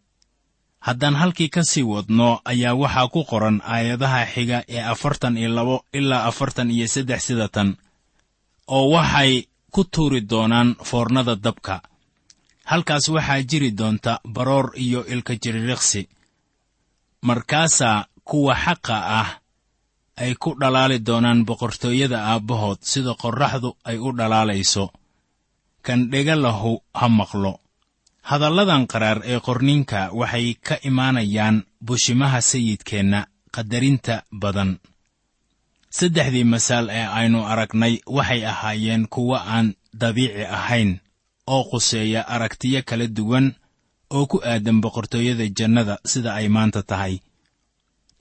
haddaan 0.79 1.15
halkii 1.15 1.49
ka 1.49 1.63
sii 1.63 1.83
wadno 1.83 2.41
ayaa 2.45 2.73
waxaa 2.81 3.07
ku 3.13 3.23
qoran 3.29 3.61
aayadaha 3.73 4.25
xiga 4.33 4.57
ee 4.75 4.81
afartan 4.93 5.37
iyo 5.37 5.49
labo 5.49 5.85
ilaa 5.93 6.23
afartan 6.29 6.71
iyo 6.71 6.87
saddex 6.87 7.21
sida 7.27 7.47
tan 7.47 7.69
oo 8.67 8.89
waxay 8.95 9.31
ku 9.73 9.83
tuuri 9.83 10.21
doonaan 10.29 10.75
foornada 10.83 11.35
dabka 11.35 11.81
halkaas 12.71 13.05
waxaa 13.15 13.41
jiri 13.49 13.71
doonta 13.79 14.19
baroor 14.35 14.71
iyo 14.85 15.05
ilka 15.13 15.33
jiririqsi. 15.43 16.01
Markaasaa 17.21 18.05
kuwa 18.23 18.55
xaqa 18.55 18.97
ah 19.19 19.29
ay 20.17 20.33
ku 20.41 20.49
dhalaali 20.59 20.99
doonaan 21.07 21.45
boqortooyada 21.47 22.19
aabbahood 22.31 22.77
sida 22.91 23.13
qorraxdu 23.21 23.69
ay 23.89 23.97
u 23.97 24.09
dhalaalayso. 24.17 24.85
Kan 25.85 26.09
dhega 26.11 26.35
lahu 26.35 26.73
ha 26.99 27.07
maqlo. 27.19 27.53
Hadalladan 28.29 28.83
qaraar 28.91 29.19
ee 29.31 29.39
qorninka 29.47 29.99
waxay 30.19 30.47
ka 30.67 30.75
imaanayaan 30.89 31.57
bushimaha 31.87 32.39
sayidkeenna 32.51 33.19
qadarinta 33.55 34.15
badan. 34.41 34.71
Saddexdii 35.97 36.43
masaal 36.53 36.85
ee 36.89 37.05
aynu 37.19 37.39
aragnay 37.51 37.93
waxay 38.15 38.41
ahaayeen 38.51 39.03
kuwo 39.13 39.35
aan 39.55 39.67
dabiici 40.01 40.43
ahayn 40.57 40.91
oo 41.53 41.63
quseeya 41.69 42.21
aragtiyo 42.27 42.81
kala 42.89 43.07
duwan 43.07 43.47
oo 44.15 44.25
ku 44.31 44.37
aadan 44.51 44.81
boqortooyada 44.83 45.45
jannada 45.57 45.95
sida 46.11 46.33
ay 46.39 46.47
maanta 46.55 46.81
tahay. 46.83 47.15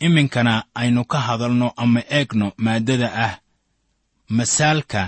Iminkana 0.06 0.54
aynu 0.80 1.04
ka 1.12 1.18
hadalno 1.26 1.68
ama 1.76 2.00
eegno 2.18 2.52
maaddada 2.64 3.08
ah 3.26 3.34
masaalka 4.28 5.02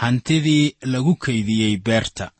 hantidii 0.00 0.76
lagu 0.82 1.14
kaydiyey 1.16 1.76
beerta. 1.86 2.30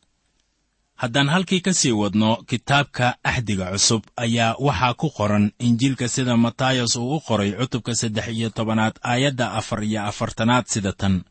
Haddaan 1.01 1.29
halkii 1.29 1.61
ka 1.61 1.73
sii 1.73 1.91
wadno 1.91 2.35
kitaabka 2.49 3.15
axdiga 3.23 3.71
cusub 3.71 4.03
ayaa 4.17 4.55
waxaa 4.59 4.93
ku 4.93 5.07
qoran 5.17 5.51
injiilka 5.59 6.07
sida 6.07 6.37
matayos 6.37 6.95
uu 6.95 7.15
u 7.15 7.19
qoray 7.27 7.51
cutubka 7.59 7.95
saddex 7.95 8.27
iyo 8.27 8.49
tobanaad 8.49 8.95
aayadda 9.03 9.45
afar 9.59 9.83
iyo 9.83 10.01
afartanaad 10.09 10.65
sida 10.67 10.91
tan 10.93 11.23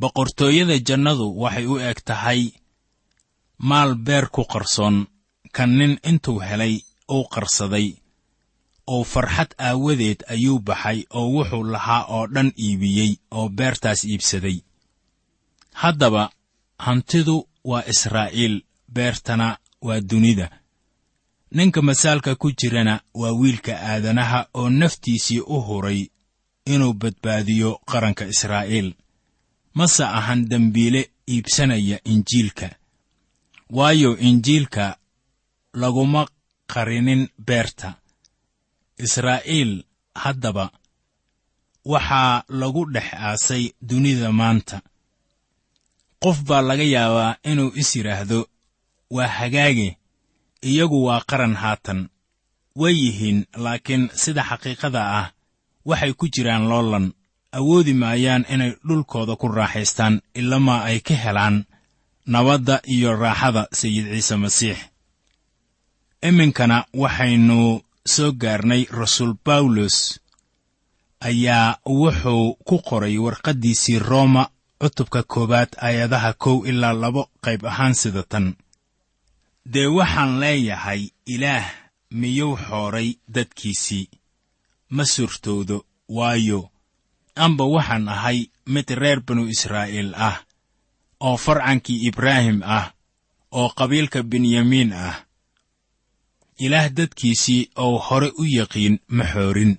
boqortooyada 0.00 0.76
jannadu 0.88 1.26
waxay 1.42 1.66
u 1.66 1.74
eg 1.90 1.98
tahay 2.08 2.40
maal 3.68 3.90
beer 4.06 4.26
ku 4.34 4.42
qarsoon 4.52 4.96
kan 5.56 5.70
nin 5.78 5.92
intuu 6.10 6.38
helay 6.48 6.74
uu 7.14 7.24
qarsaday 7.34 7.88
oo 8.92 9.04
farxad 9.12 9.50
aawadeed 9.66 10.20
ayuu 10.34 10.58
baxay 10.68 10.98
oo 11.18 11.26
wuxuu 11.34 11.64
lahaa 11.74 12.02
oo 12.16 12.26
dhan 12.34 12.50
iibiyey 12.64 13.12
oo 13.38 13.48
beertaas 13.58 14.00
iibsaday. 14.04 14.58
Haddaba 15.82 16.22
hantidu 16.86 17.36
waa 17.70 17.84
israa'iil 17.92 18.54
beertana 18.94 19.48
waa 19.86 20.00
dunida. 20.10 20.46
Ninka 21.56 21.80
masaalka 21.82 22.34
ku 22.40 22.48
jirana 22.58 22.94
waa 23.20 23.32
wiilka 23.40 23.72
aadanaha 23.90 24.40
oo 24.54 24.68
naftiisii 24.80 25.40
u 25.40 25.56
huray 25.66 26.00
inuu 26.72 26.92
badbaadiyo 27.00 27.70
qaranka 27.90 28.24
israa'iil 28.34 28.88
mase 29.74 30.04
ahan 30.18 30.40
dembiile 30.50 31.02
iibsanaya 31.32 31.98
injiilka. 32.12 32.68
Waayo 33.76 34.10
injiilka 34.28 34.96
laguma 35.80 36.22
qarinin 36.72 37.22
beerta. 37.46 37.88
Israa'iil 39.04 39.72
haddaba 40.22 40.70
waxaa 41.92 42.44
lagu 42.60 42.82
dhex 42.94 43.08
aasay 43.26 43.64
dunida 43.88 44.32
maanta. 44.40 44.76
Qof 46.22 46.38
baa 46.48 46.62
laga 46.68 46.82
yaabaa 46.94 47.36
inuu 47.50 47.70
is 47.80 47.90
yidhaahdo 47.96 48.40
waa 49.10 49.26
hagaage 49.38 49.88
iyagu 50.62 50.98
waa 51.06 51.20
qaran 51.30 51.54
haatan. 51.62 52.00
Way 52.80 52.94
yihiin 53.04 53.40
laakiin 53.64 54.04
sida 54.22 54.42
xaqiiqada 54.50 55.00
ah 55.18 55.26
waxay 55.88 56.12
ku 56.18 56.24
jiraan 56.34 56.64
loolan 56.70 57.06
awoodi 57.58 57.94
maayaan 58.02 58.44
inay 58.54 58.72
dhulkooda 58.88 59.34
ku 59.40 59.46
raaxaystaan 59.58 60.14
ilamaa 60.40 60.80
ay 60.88 60.98
ka 61.06 61.14
helaan 61.24 61.56
nabadda 62.32 62.76
iyo 62.94 63.10
raaxada 63.22 63.62
sayid 63.78 64.06
ciise 64.12 64.36
masiix. 64.42 64.78
Iminkana 66.28 66.78
waxaynu 67.02 67.58
soo 68.14 68.32
gaarnay 68.42 68.82
rasuul 68.98 69.32
bawlos 69.46 69.96
ayaa 71.28 71.78
wuxuu 72.00 72.46
ku 72.68 72.76
qoray 72.88 73.16
warqaddiisii 73.24 73.98
rooma 74.08 74.42
cutubka 74.80 75.20
koowaad 75.32 75.70
aayadaha 75.86 76.30
kow 76.42 76.56
ilaa 76.70 76.92
labo 77.02 77.22
qayb 77.44 77.62
ahaan 77.70 77.94
sida 78.00 78.22
tan. 78.32 78.46
Dee 79.72 79.86
waxaan 79.98 80.32
leeyahay 80.42 81.02
ilaah 81.34 81.66
miyuu 82.20 82.56
xooray 82.66 83.08
dadkiisii? 83.34 84.06
Ma 84.94 85.04
surtoodo 85.14 85.76
waayo 86.16 86.60
amba 87.36 87.64
waxaan 87.64 88.08
ahay 88.08 88.38
mid 88.66 88.90
reer 88.90 89.20
banu 89.26 89.48
israa'iil 89.54 90.14
ah 90.14 90.36
oo 91.20 91.36
farcankii 91.36 92.06
ibraahim 92.08 92.62
ah 92.62 92.92
oo 93.52 93.68
qabiilka 93.78 94.22
benyamiin 94.22 94.92
ah. 94.92 95.16
Ilaah 96.58 96.88
dadkiisii 96.96 97.70
ou 97.76 97.98
hore 97.98 98.30
u 98.38 98.44
yaqiin 98.46 98.98
ma 99.08 99.24
xoorin. 99.32 99.78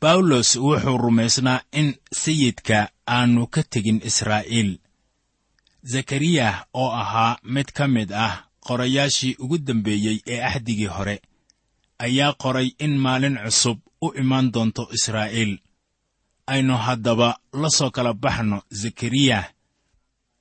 Bawlos 0.00 0.56
wuxuu 0.56 0.98
rumaysnaa 0.98 1.60
in 1.72 1.88
sayidka 2.12 2.78
aannu 3.06 3.46
ka 3.54 3.62
tegin 3.72 4.00
israa'iil. 4.10 4.78
Zakariyah 5.92 6.56
oo 6.74 6.90
ahaa 7.02 7.38
mid 7.42 7.68
ka 7.76 7.88
mid 7.88 8.12
ah 8.12 8.46
qorayaashii 8.66 9.36
ugu 9.42 9.58
dambeeyey 9.58 10.18
ee 10.26 10.40
axdigii 10.48 10.86
hore 10.96 11.16
ayaa 11.98 12.32
qoray 12.42 12.68
in 12.84 12.94
maalin 13.04 13.36
cusub 13.44 13.78
u 14.00 14.12
imaan 14.22 14.52
doonto 14.54 14.88
israa'iil 14.96 15.52
aynu 16.52 16.74
haddaba 16.86 17.28
la 17.62 17.68
soo 17.76 17.90
kala 17.96 18.12
baxno 18.22 18.58
zakariyah 18.80 19.44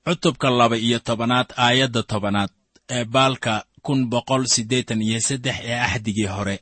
cutubka 0.05 0.47
laba 0.59 0.77
iyo 0.85 0.99
tobanaad 1.07 1.49
aayadda 1.65 2.01
tobanaad 2.11 2.49
ee 2.95 3.05
baalka 3.13 3.53
kun 3.85 3.99
boqol 4.11 4.43
siddeetan 4.53 5.01
iyo 5.07 5.19
saddex 5.27 5.55
ee 5.69 5.79
axdigii 5.87 6.29
hore. 6.35 6.57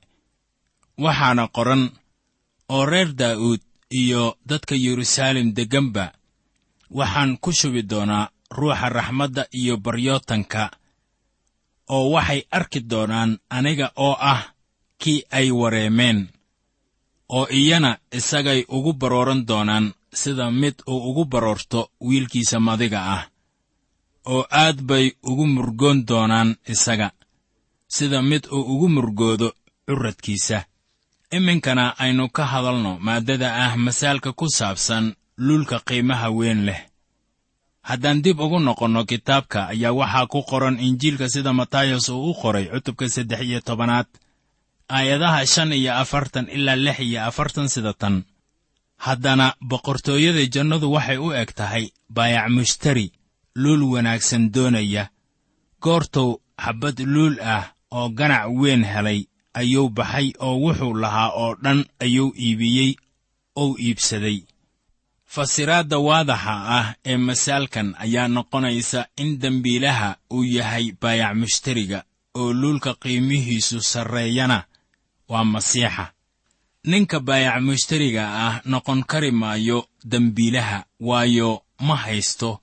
Waxaana 1.04 1.44
qoran 1.56 1.84
oo 2.76 2.86
reer 2.92 3.10
daa'uud 3.20 3.62
iyo 4.02 4.24
dadka 4.50 4.76
yeruusaalem 4.86 5.48
degganba 5.58 6.06
waxaan 7.00 7.32
ku 7.44 7.50
shubi 7.60 7.82
doonaa 7.92 8.30
ruuxa 8.58 8.90
raxmadda 8.98 9.44
iyo 9.60 9.74
baryootanka 9.86 10.64
oo 11.96 12.06
waxay 12.16 12.42
arki 12.58 12.80
doonaan 12.92 13.32
aniga 13.58 13.88
oo 14.06 14.16
ah 14.32 14.42
kii 15.02 15.20
ay 15.38 15.48
wareemeen 15.60 16.20
oo 17.30 17.48
iyana 17.60 17.98
isagay 18.12 18.66
ugu 18.76 18.94
barooran 18.94 19.46
doonaan 19.48 19.94
sida 20.14 20.52
mid 20.52 20.76
uu 20.88 21.00
ugu 21.10 21.26
baroorto 21.26 21.90
wiilkiisa 22.02 22.60
madiga 22.60 23.00
ah 23.16 23.24
oo 24.26 24.44
aad 24.52 24.82
bay 24.90 25.06
ugu 25.24 25.46
murgoon 25.48 26.06
doonaan 26.08 26.56
isaga 26.74 27.12
sida 27.96 28.22
mid 28.22 28.44
uu 28.52 28.64
ugu 28.74 28.88
murgoodo 28.90 29.54
curradkiisa 29.88 30.66
iminkana 31.38 31.86
aynu 32.04 32.30
ka 32.30 32.44
hadalno 32.46 32.92
maaddada 33.06 33.48
ah 33.66 33.74
masaalka 33.86 34.30
ku 34.40 34.46
saabsan 34.58 35.06
luulka 35.38 35.78
qiimaha 35.88 36.30
weyn 36.38 36.62
leh. 36.68 36.82
Haddaan 37.82 38.22
dib 38.24 38.40
ugu 38.40 38.60
noqonno 38.60 39.02
kitaabka 39.06 39.60
ayaa 39.74 39.92
waxaa 40.00 40.28
ku 40.32 40.40
qoran 40.50 40.80
injiilka 40.80 41.30
sida 41.34 41.54
matayos 41.54 42.10
uu 42.10 42.32
u 42.32 42.34
qoray 42.42 42.66
cutubka 42.74 43.06
saddex 43.10 43.42
iyo 43.42 43.60
tobanaad 43.68 44.08
aayadaha 44.90 45.46
shan 45.46 45.72
iyo 45.74 45.94
afartan 46.04 46.48
ilaa 46.50 46.76
lix 46.76 47.00
iyo 47.00 47.20
afartan 47.30 47.68
sida 47.70 47.94
tan. 47.94 48.24
Haddana 48.98 49.54
boqortooyada 49.70 50.44
jannadu 50.54 50.92
waxay 50.96 51.18
u 51.18 51.34
eg 51.42 51.52
tahay 51.56 51.86
baayac 52.10 52.50
mushtari 52.50 53.12
luul 53.56 53.84
wanaagsan 53.94 54.52
doonaya. 54.54 55.10
Goortuu 55.84 56.42
xabbad 56.64 56.98
luul 57.14 57.36
ah 57.42 57.66
oo 57.92 58.10
ganac 58.10 58.46
weyn 58.60 58.84
helay 58.84 59.20
ayuu 59.54 59.90
baxay 59.90 60.28
oo 60.40 60.56
wuxuu 60.64 60.94
lahaa 61.04 61.30
oo 61.42 61.56
dhan 61.64 61.86
ayuu 62.00 62.34
iibiyey 62.46 62.92
ou 63.56 63.76
iibsaday. 63.80 64.40
Fasiraadda 65.34 65.98
waadaxa 66.00 66.56
ah 66.80 66.88
ee 67.06 67.18
masaalkan 67.18 67.88
ayaa 68.04 68.28
noqonaysa 68.28 69.02
in 69.22 69.30
dembiilaha 69.42 70.10
uu 70.34 70.44
yahay 70.58 70.86
baayac 71.02 71.34
mushtariga 71.42 72.00
oo 72.40 72.54
luulka 72.54 72.92
qiimihiisu 73.02 73.78
sarreeyana 73.92 74.64
waa 75.30 75.44
masiixa. 75.54 76.06
Ninka 76.84 77.20
baayac 77.20 77.62
mushtariga 77.62 78.24
ah 78.48 78.56
noqon 78.66 79.04
kari 79.04 79.32
maayo 79.32 79.88
dembiilaha 80.06 80.86
waayo 81.00 81.64
ma 81.80 81.96
haysto 81.96 82.60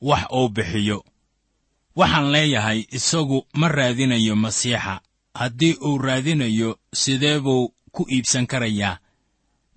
wax 0.00 0.22
uu 0.32 0.48
bixiyo. 0.48 0.98
Waxaan 1.96 2.30
leeyahay 2.34 2.86
isagu 2.90 3.46
ma 3.54 3.68
raadinayo 3.68 4.36
masiixa. 4.36 5.00
Haddii 5.34 5.74
uu 5.86 5.98
raadinayo 5.98 6.78
sidee 6.92 7.38
buu 7.40 7.72
ku 7.94 8.06
iibsan 8.10 8.46
karayaa? 8.46 8.98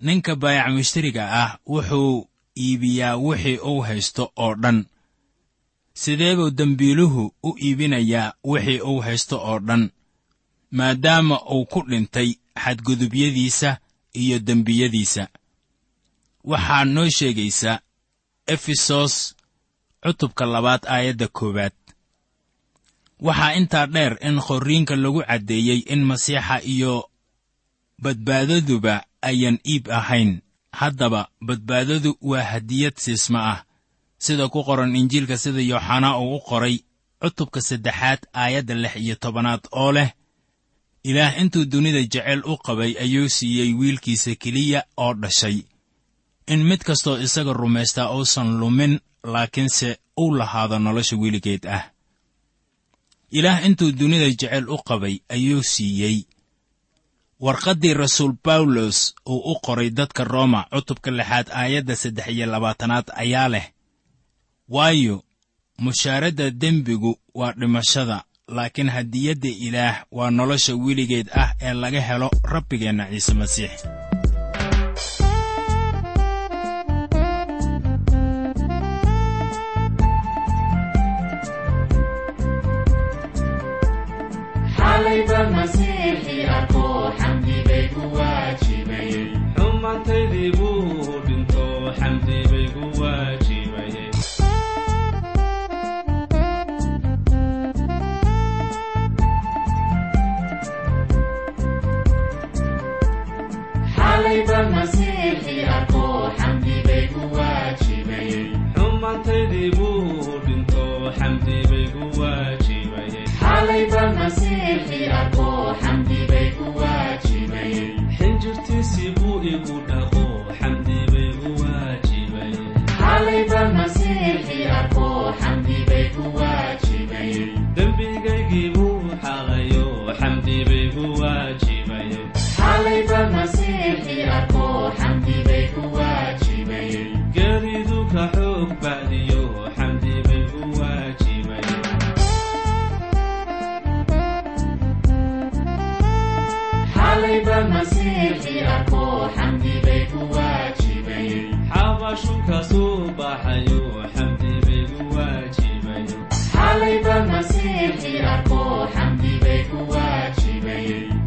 Ninka 0.00 0.36
baayac 0.36 0.68
mushtariga 0.74 1.24
ah 1.42 1.58
wuxuu 1.66 2.28
iibiyaa 2.56 3.16
wixii 3.16 3.58
uu 3.58 3.80
haysto 3.80 4.32
oo 4.36 4.54
dhan. 4.54 4.86
Sidee 5.94 6.36
buu 6.36 6.50
dembiiluhu 6.50 7.34
u 7.42 7.50
iibinayaa 7.58 8.32
wixii 8.44 8.80
uu 8.80 9.00
haysto 9.00 9.36
oo 9.42 9.58
dhan 9.58 9.90
maadaama 10.70 11.36
uu 11.54 11.64
ku 11.66 11.80
dhintay 11.88 12.34
xadgudubyadiisa 12.62 13.78
iyo 14.12 14.38
dembiyadiisa. 14.38 15.28
Waxaa 16.44 16.84
noo 16.84 17.08
sheegaysaa 17.08 17.78
efesos 18.46 19.14
cutubka 20.02 20.44
labaad 20.46 20.82
aayadda 20.86 21.28
koowaad. 21.28 21.72
Waxaa 23.20 23.52
intaa 23.60 23.86
dheer 23.86 24.14
in 24.20 24.36
qorriinka 24.46 24.96
lagu 24.96 25.20
caddeeyey 25.28 25.80
in 25.92 26.02
masiixa 26.04 26.56
iyo 26.62 27.10
badbaadaduba 28.02 28.94
ayan 29.22 29.58
iib 29.72 29.84
ahayn. 29.90 30.40
Haddaba 30.72 31.28
badbaadadu 31.40 32.10
waa 32.20 32.42
hadiyad 32.52 32.96
siisma 32.96 33.40
ah. 33.52 33.60
Sida 34.18 34.48
ku 34.48 34.64
qoran 34.64 34.96
injiilka 34.96 35.38
sida 35.38 35.60
yooxanaa 35.60 36.18
uu 36.18 36.36
u 36.36 36.40
qoray 36.48 36.76
cutubka 37.20 37.60
saddexaad 37.60 38.20
aayadda 38.32 38.74
lix 38.74 38.94
iyo 38.96 39.14
tobanaad 39.14 39.62
oo 39.72 39.92
leh 39.92 40.10
ilaah 41.04 41.38
intuu 41.40 41.64
dunida 41.64 42.00
jecel 42.02 42.42
u 42.44 42.56
qabay 42.56 42.92
ayuu 43.00 43.28
siiyey 43.28 43.74
wiilkiisa 43.74 44.34
keliya 44.34 44.82
oo 44.96 45.14
dhashay. 45.14 45.62
In 46.46 46.64
mid 46.64 46.80
kastoo 46.84 47.18
isaga 47.18 47.52
rumaystaa 47.52 48.10
uusan 48.16 48.58
lumin 48.60 49.00
laakiinse 49.24 49.98
uu 50.16 50.34
lahaado 50.34 50.78
nolosha 50.78 51.16
weligeed 51.16 51.66
ah. 51.66 51.90
Ilaah 53.30 53.64
intuu 53.66 53.92
dunida 53.92 54.28
jecel 54.30 54.68
u 54.68 54.78
qabay 54.88 55.18
ayuu 55.28 55.62
siiyey. 55.62 56.24
Warqaddii 57.40 57.94
rasuul 57.94 58.32
bawlos 58.44 59.14
uu 59.26 59.52
u 59.52 59.60
qoray 59.64 59.90
dadka 59.90 60.24
rooma 60.24 60.66
cutubka 60.72 61.10
lixaad 61.10 61.46
aayadda 61.52 61.96
saddex 61.96 62.26
iyo 62.28 62.46
labaatanaad 62.46 63.06
ayaa 63.14 63.48
leh 63.48 63.66
waayo 64.68 65.24
mushaaradda 65.78 66.50
dembigu 66.50 67.18
waa 67.34 67.52
dhimashada 67.52 68.24
laakiin 68.56 68.88
hadiyadda 68.96 69.48
ilaah 69.66 69.96
waa 70.16 70.30
nolosha 70.30 70.72
weligeed 70.84 71.28
ah 71.42 71.50
ee 71.66 71.74
laga 71.82 72.00
helo 72.08 72.28
rabbigeenna 72.52 73.04
ciise 73.10 73.32
masiix 73.40 73.72
الحبيب 104.28 104.50
المسيح 104.50 105.38
أكون 105.82 105.97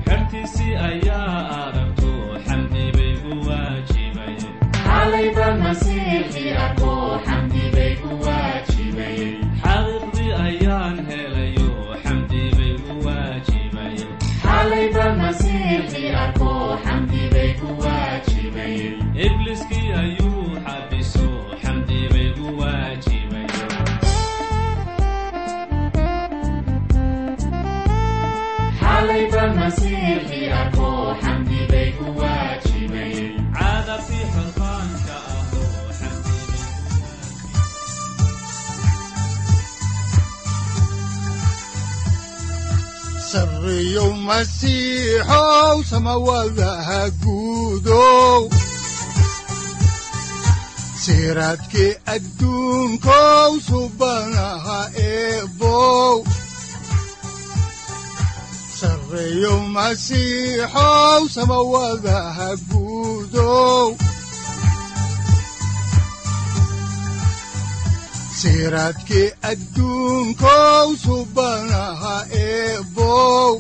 xertiisii 0.07 0.73
ayaa 0.89 1.29
aragto 1.61 2.11
xamdi 2.45 2.83
bay 2.95 3.13
ku 3.21 3.31
waajibayeen 3.47 4.53
sarreeyow 43.61 44.09
masiixow 44.27 45.77
samawadaha 45.89 47.01
guudow 47.21 48.49
siraadkii 51.03 51.93
adduunkow 52.13 53.51
subanaha 53.67 54.79
eebow 54.97 56.25
sarreeyow 58.79 59.59
masiixow 59.77 61.21
samawadaha 61.35 62.49
guudow 62.69 63.93
siraadkii 68.41 69.27
adduunkow 69.51 70.87
subanaha 71.03 72.15
eebow 72.45 73.51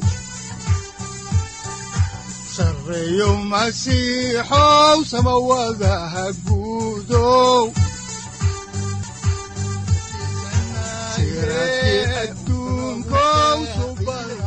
sarreeyow 2.55 3.35
masiixow 3.51 4.97
samawadaha 5.11 6.25
guudow. 6.45 7.63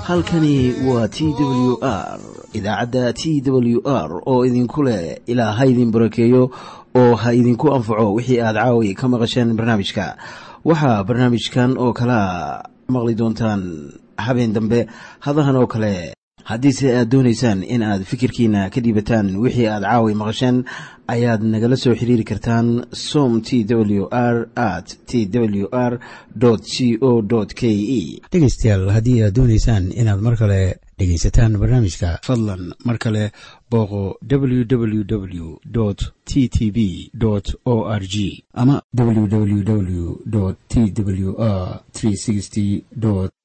Halkani 0.03 0.75
waa 0.87 1.09
t 1.09 1.25
w 1.39 1.79
r 1.83 2.19
idaacadda 2.53 3.13
t 3.13 3.43
w 3.47 3.81
r 3.89 4.23
oo 4.27 4.47
idinku 4.47 4.83
leh 4.83 5.19
ilaa 5.27 5.53
ha 5.53 5.67
idin 5.67 5.91
barakeeyo 5.91 6.51
oo 7.01 7.15
ha 7.23 7.33
idinku 7.35 7.67
anfaco 7.77 8.15
wixii 8.19 8.41
aad 8.41 8.57
caawi 8.57 8.95
ka 8.95 9.09
maqasheen 9.09 9.57
barnaamijka. 9.59 10.17
Waxaa 10.69 11.05
barnaamijkan 11.09 11.71
oo 11.79 11.93
kalea 11.93 12.63
maqli 12.89 13.15
doontaan 13.21 13.63
habeen 14.17 14.53
dambe 14.57 14.87
hadahan 15.27 15.57
oo 15.57 15.67
kale 15.67 16.15
haddiise 16.51 16.87
aad 16.97 17.09
doonaysaan 17.13 17.63
in 17.75 17.83
aad 17.83 18.03
fikirkiina 18.11 18.71
ka 18.71 18.81
dhiibataan 18.85 19.27
wixii 19.45 19.67
aad 19.69 19.83
caawi 19.83 20.15
maqasheen 20.15 20.57
ayaad 21.15 21.43
nagala 21.53 21.77
soo 21.77 21.95
xiriiri 22.01 22.25
kartaan 22.31 22.67
som 22.93 23.41
t 23.47 23.65
w 23.69 24.05
r 24.11 24.37
at 24.57 24.87
t 25.09 25.27
w 25.33 25.67
r 25.73 25.93
c 26.75 26.97
o 27.01 27.23
k 27.61 27.63
e 28.01 28.21
dhegaystayaal 28.33 28.85
haddii 28.97 29.23
aad 29.25 29.35
doonaysaan 29.39 29.85
inaad 30.01 30.21
mar 30.27 30.37
kale 30.37 30.61
dhegaysataan 30.99 31.53
barnaamijka 31.63 32.19
fadlan 32.29 32.73
mar 32.85 32.97
kale 32.99 33.33
booqo 33.75 34.03
www 34.31 35.47
t 36.25 36.49
t 36.49 36.71
b 36.77 36.79
o 37.65 37.75
r 38.01 38.03
g. 38.13 38.45
Ama 38.55 38.83
www 38.99 40.15
t 40.69 40.93
w 40.97 41.35
r 41.39 41.83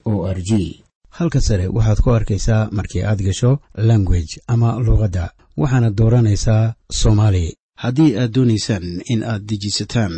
o 0.05 0.27
r 0.27 0.41
g. 0.41 0.83
Halka 1.09 1.41
sare 1.41 1.67
waxaad 1.67 1.99
ku 2.03 2.09
arkaysaa 2.11 2.69
markii 2.71 3.03
aad 3.03 3.19
gasho 3.27 3.51
language 3.89 4.41
ama 4.47 4.69
luuqadda 4.85 5.31
waxaana 5.57 5.89
dooranaysaa 5.89 6.73
soomaali. 6.91 7.55
Haddii 7.75 8.15
aad 8.17 8.31
doonaysaan 8.35 9.01
in 9.13 9.23
aad 9.23 9.41
dejisataan 9.49 10.13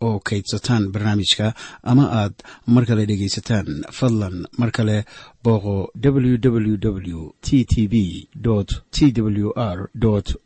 oo 0.00 0.18
kaydsataan 0.20 0.92
barnaamijka 0.92 1.54
ama 1.82 2.04
aad 2.20 2.34
mar 2.66 2.86
kale 2.86 3.06
dhegaysataan. 3.06 3.84
Fadlan 3.92 4.46
mar 4.58 4.70
kale 4.72 5.04
booqo 5.44 5.90
www 6.04 7.18
t 7.40 7.64
t 7.64 7.88
b 7.88 7.94
t 8.90 9.12
w 9.22 9.52
r 9.56 9.90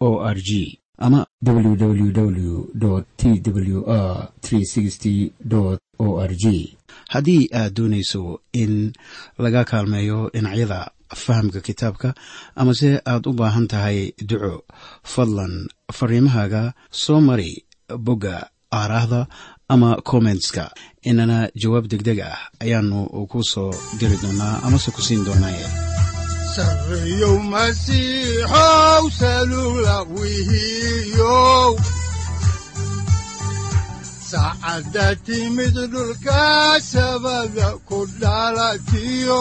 o 0.01 0.11
r 0.35 0.39
g 0.49 0.79
ama 0.99 1.27
www 1.47 3.03
t 3.17 3.41
w 3.45 3.85
r 3.87 5.79
o 5.99 6.21
r 6.21 6.33
g 6.37 6.77
haddii 7.09 7.49
aad 7.55 7.73
doonayso 7.75 8.41
in 8.53 8.93
laga 9.39 9.65
kaalmeeyo 9.65 10.31
dhinacyada 10.35 10.91
fahamka 11.17 11.61
kitaabka 11.61 12.15
amase 12.57 13.01
aad 13.07 13.27
u 13.27 13.33
baahan 13.33 13.67
tahay 13.67 14.13
duco 14.29 14.65
fadlan 15.03 15.69
fariimahaaga 15.93 16.73
soo 16.91 17.21
mari 17.21 17.65
bogga 17.99 18.51
aaraahda 18.79 19.21
ama 19.73 19.91
kommentska 20.11 20.65
inana 21.11 21.39
jawaab 21.63 21.85
degdeg 21.93 22.19
ah 22.31 22.39
ayaanu 22.63 22.99
ku 23.31 23.39
soo 23.53 23.71
diri 23.99 24.17
doonaa 24.23 24.55
amase 24.67 24.91
ku 24.97 25.01
siin 25.07 25.23
wihiyow 30.17 31.71
saacadda 34.31 35.07
timid 35.27 35.75
dhulka 35.93 36.43
sabada 36.93 37.69
ku 37.89 37.99
dhalatiyo 38.21 39.41